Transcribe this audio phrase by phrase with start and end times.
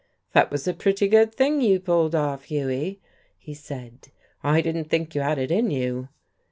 [0.33, 2.99] "That was a pretty good thing you pulled off, Hughie,"
[3.37, 4.07] he said.
[4.41, 6.09] "I didn't think you had it in you."